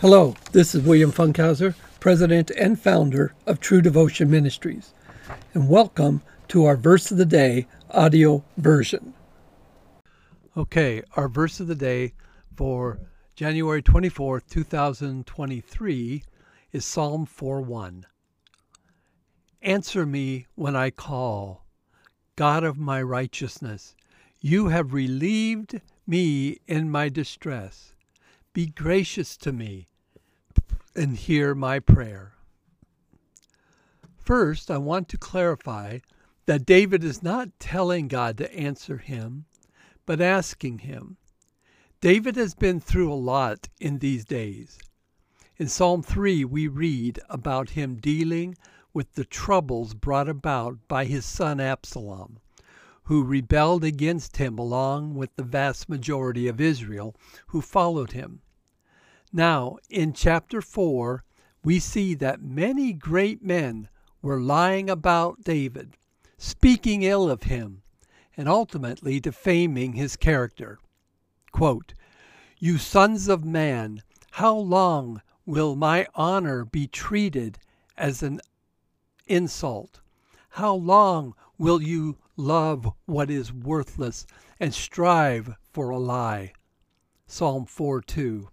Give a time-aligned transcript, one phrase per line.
[0.00, 4.94] Hello, this is William Funkhauser, President and founder of True Devotion Ministries,
[5.54, 9.12] and welcome to our Verse of the Day audio version.
[10.56, 12.12] Okay, our verse of the day
[12.54, 13.00] for
[13.34, 16.22] January 24th, 2023
[16.70, 18.04] is Psalm 4:1.
[19.62, 21.66] Answer me when I call,
[22.36, 23.96] God of my righteousness.
[24.40, 27.94] You have relieved me in my distress.
[28.58, 29.86] Be gracious to me
[30.96, 32.32] and hear my prayer.
[34.16, 36.00] First, I want to clarify
[36.46, 39.44] that David is not telling God to answer him,
[40.06, 41.18] but asking him.
[42.00, 44.76] David has been through a lot in these days.
[45.56, 48.56] In Psalm 3, we read about him dealing
[48.92, 52.40] with the troubles brought about by his son Absalom
[53.04, 57.14] who rebelled against him along with the vast majority of Israel
[57.46, 58.42] who followed him.
[59.32, 61.24] Now, in chapter 4,
[61.64, 63.88] we see that many great men
[64.22, 65.96] were lying about David,
[66.36, 67.82] speaking ill of him,
[68.36, 70.78] and ultimately defaming his character.
[71.52, 71.94] Quote,
[72.58, 77.58] you sons of man, how long will my honor be treated
[77.96, 78.40] as an
[79.26, 80.00] insult?
[80.50, 84.24] How long will you love what is worthless,
[84.60, 86.52] and strive for a lie.
[87.26, 88.48] Psalm 4 2.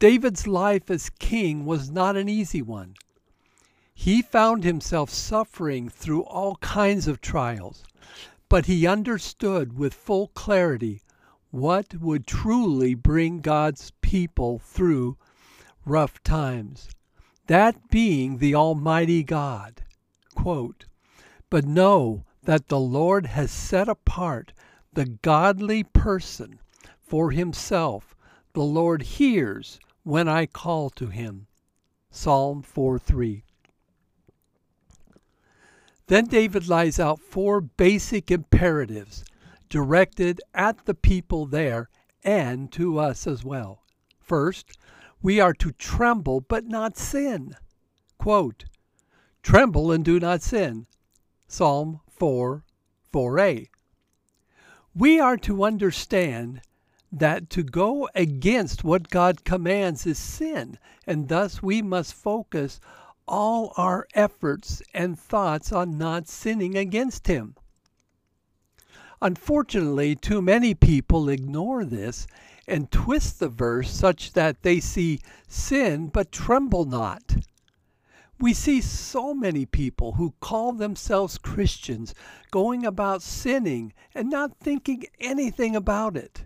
[0.00, 2.94] David's life as king was not an easy one.
[3.92, 7.84] He found himself suffering through all kinds of trials,
[8.48, 11.02] but he understood with full clarity
[11.50, 15.18] what would truly bring God's people through
[15.84, 16.88] rough times,
[17.46, 19.82] that being the Almighty God.
[20.34, 20.86] Quote,
[21.50, 24.54] but know that the Lord has set apart
[24.94, 26.58] the godly person
[27.02, 28.16] for himself.
[28.54, 31.46] The Lord hears when I call to him.
[32.10, 33.44] Psalm 4 3.
[36.06, 39.24] Then David lays out four basic imperatives
[39.68, 41.88] directed at the people there
[42.24, 43.84] and to us as well.
[44.18, 44.76] First,
[45.22, 47.54] we are to tremble but not sin.
[48.18, 48.64] Quote,
[49.42, 50.86] Tremble and do not sin.
[51.46, 52.64] Psalm 4
[53.12, 53.68] 4a.
[54.94, 56.60] We are to understand
[57.12, 62.80] that to go against what God commands is sin, and thus we must focus
[63.26, 67.56] all our efforts and thoughts on not sinning against Him.
[69.22, 72.26] Unfortunately, too many people ignore this
[72.66, 77.36] and twist the verse such that they see sin but tremble not.
[78.38, 82.14] We see so many people who call themselves Christians
[82.50, 86.44] going about sinning and not thinking anything about it.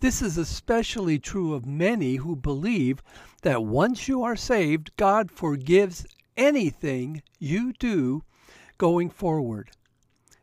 [0.00, 3.02] This is especially true of many who believe
[3.42, 8.22] that once you are saved, God forgives anything you do
[8.76, 9.70] going forward.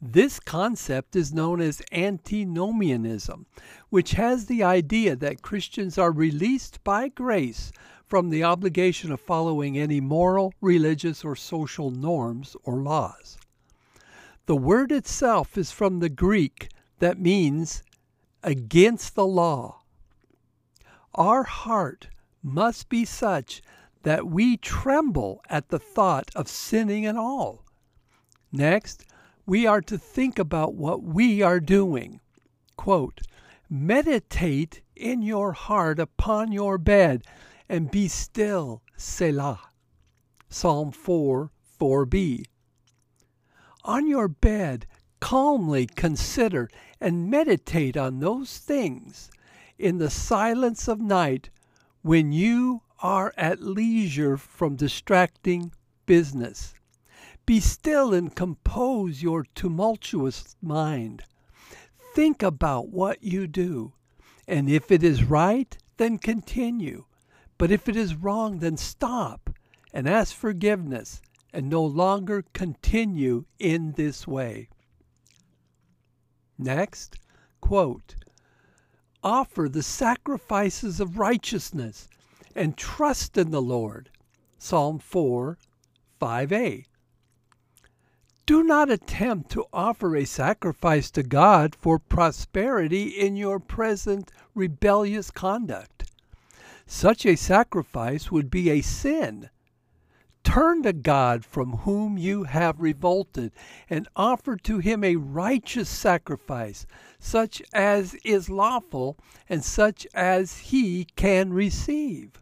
[0.00, 3.46] This concept is known as antinomianism,
[3.90, 7.70] which has the idea that Christians are released by grace
[8.06, 13.38] from the obligation of following any moral, religious, or social norms or laws.
[14.46, 16.68] The word itself is from the Greek
[16.98, 17.82] that means
[18.44, 19.82] against the law.
[21.14, 22.08] Our heart
[22.42, 23.62] must be such
[24.02, 27.64] that we tremble at the thought of sinning at all.
[28.52, 29.04] Next,
[29.46, 32.20] we are to think about what we are doing.
[32.76, 33.22] Quote,
[33.68, 37.24] Meditate in your heart upon your bed
[37.68, 39.60] and be still, Selah.
[40.48, 41.50] Psalm 4
[41.80, 42.44] 4b.
[43.84, 44.86] On your bed,
[45.20, 49.30] calmly consider and meditate on those things
[49.78, 51.50] in the silence of night
[52.02, 55.72] when you are at leisure from distracting
[56.06, 56.74] business.
[57.46, 61.24] Be still and compose your tumultuous mind.
[62.14, 63.92] Think about what you do,
[64.46, 67.04] and if it is right, then continue.
[67.58, 69.50] But if it is wrong, then stop
[69.92, 71.20] and ask forgiveness
[71.52, 74.68] and no longer continue in this way.
[76.58, 77.16] Next,
[77.60, 78.14] quote,
[79.22, 82.08] offer the sacrifices of righteousness
[82.54, 84.10] and trust in the Lord.
[84.58, 85.58] Psalm 4
[86.20, 86.84] 5a.
[88.46, 95.30] Do not attempt to offer a sacrifice to God for prosperity in your present rebellious
[95.30, 96.10] conduct.
[96.86, 99.48] Such a sacrifice would be a sin.
[100.44, 103.50] Turn to God from whom you have revolted,
[103.90, 106.86] and offer to him a righteous sacrifice,
[107.18, 109.16] such as is lawful,
[109.48, 112.40] and such as he can receive.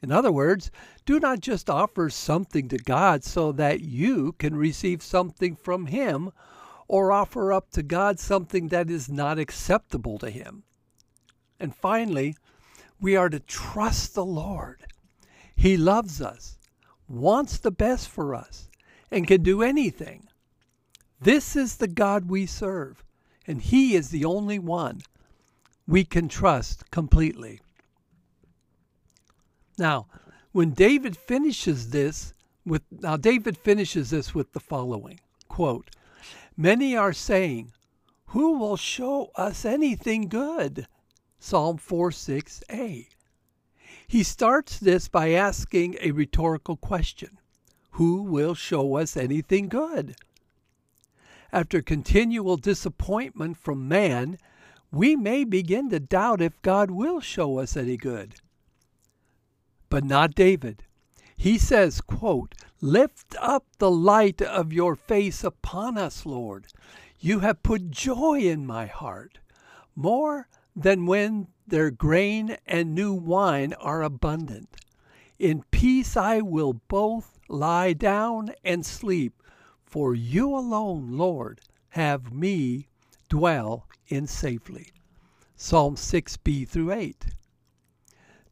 [0.00, 0.70] In other words,
[1.04, 6.30] do not just offer something to God so that you can receive something from him,
[6.88, 10.62] or offer up to God something that is not acceptable to him.
[11.58, 12.36] And finally,
[13.00, 14.86] we are to trust the Lord.
[15.56, 16.56] He loves us
[17.08, 18.68] wants the best for us,
[19.10, 20.28] and can do anything.
[21.20, 23.04] This is the God we serve,
[23.46, 25.00] and He is the only one
[25.86, 27.60] we can trust completely.
[29.78, 30.06] Now,
[30.52, 32.32] when David finishes this
[32.64, 35.90] with now David finishes this with the following quote,
[36.56, 37.72] Many are saying,
[38.26, 40.86] Who will show us anything good?
[41.38, 43.06] Psalm 4 6a.
[44.08, 47.38] He starts this by asking a rhetorical question
[47.92, 50.16] Who will show us anything good?
[51.52, 54.38] After continual disappointment from man,
[54.92, 58.36] we may begin to doubt if God will show us any good.
[59.88, 60.84] But not David.
[61.36, 66.66] He says, quote, Lift up the light of your face upon us, Lord.
[67.18, 69.38] You have put joy in my heart,
[69.94, 74.76] more than when their grain and new wine are abundant.
[75.38, 79.42] In peace I will both lie down and sleep,
[79.84, 81.60] for you alone, Lord,
[81.90, 82.88] have me
[83.28, 84.92] dwell in safely.
[85.56, 87.26] Psalm 6b through 8.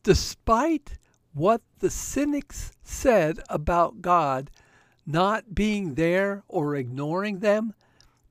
[0.02, 0.98] Despite
[1.32, 4.50] what the cynics said about God
[5.06, 7.74] not being there or ignoring them,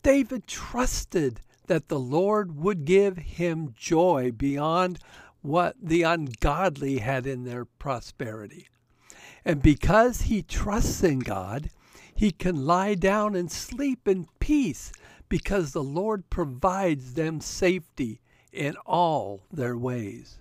[0.02, 5.00] David trusted that the Lord would give him joy beyond
[5.42, 8.68] what the ungodly had in their prosperity.
[9.46, 11.70] And because he trusts in God,
[12.16, 14.92] he can lie down and sleep in peace
[15.28, 18.22] because the Lord provides them safety
[18.52, 20.38] in all their ways.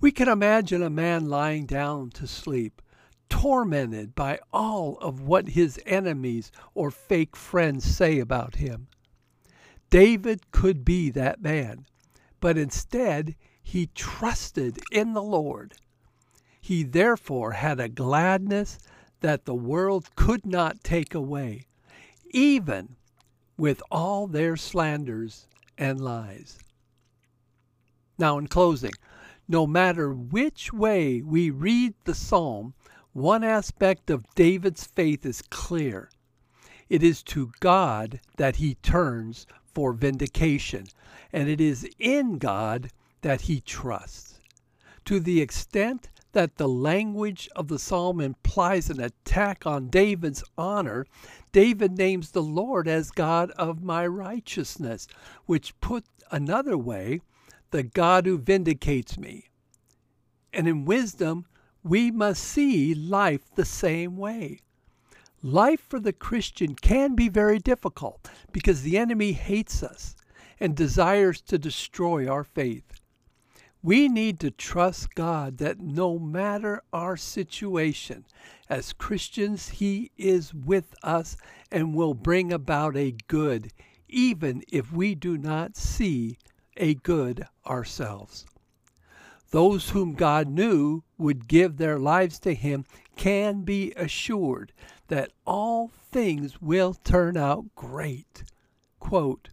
[0.00, 2.82] We can imagine a man lying down to sleep,
[3.30, 8.88] tormented by all of what his enemies or fake friends say about him.
[9.94, 11.86] David could be that man,
[12.40, 15.74] but instead he trusted in the Lord.
[16.60, 18.80] He therefore had a gladness
[19.20, 21.66] that the world could not take away,
[22.32, 22.96] even
[23.56, 25.46] with all their slanders
[25.78, 26.58] and lies.
[28.18, 28.94] Now, in closing,
[29.46, 32.74] no matter which way we read the psalm,
[33.12, 36.10] one aspect of David's faith is clear.
[36.88, 40.86] It is to God that he turns for vindication,
[41.32, 42.90] and it is in God
[43.22, 44.38] that he trusts.
[45.06, 51.06] To the extent that the language of the psalm implies an attack on David's honor,
[51.52, 55.06] David names the Lord as God of my righteousness,
[55.46, 57.20] which put another way,
[57.70, 59.48] the God who vindicates me.
[60.52, 61.46] And in wisdom,
[61.82, 64.60] we must see life the same way.
[65.46, 70.16] Life for the Christian can be very difficult because the enemy hates us
[70.58, 72.90] and desires to destroy our faith.
[73.82, 78.24] We need to trust God that no matter our situation,
[78.70, 81.36] as Christians, He is with us
[81.70, 83.70] and will bring about a good,
[84.08, 86.38] even if we do not see
[86.78, 88.46] a good ourselves.
[89.50, 94.72] Those whom God knew would give their lives to Him can be assured
[95.08, 98.44] that all things will turn out great.
[99.00, 99.50] Quote,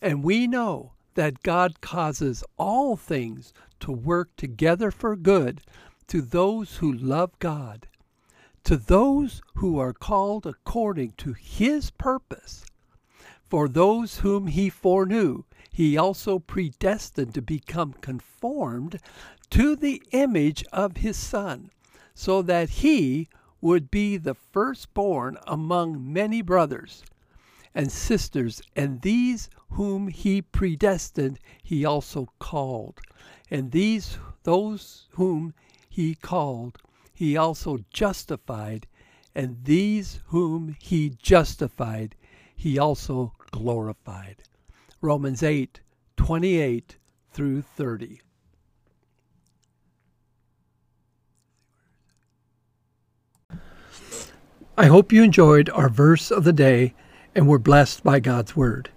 [0.00, 5.60] and we know that God causes all things to work together for good
[6.08, 7.86] to those who love God,
[8.64, 12.64] to those who are called according to his purpose.
[13.48, 18.98] For those whom he foreknew, he also predestined to become conformed
[19.50, 21.70] to the image of his Son,
[22.14, 23.28] so that he
[23.62, 27.02] would be the firstborn among many brothers
[27.74, 33.00] and sisters, and these whom he predestined he also called,
[33.50, 35.54] and these those whom
[35.88, 36.76] he called
[37.14, 38.86] he also justified,
[39.34, 42.16] and these whom he justified
[42.54, 44.42] he also glorified.
[45.00, 45.80] Romans 8
[46.16, 46.96] 28
[47.30, 48.20] through 30.
[54.76, 56.94] I hope you enjoyed our verse of the day
[57.34, 58.88] and were blessed by God's Word.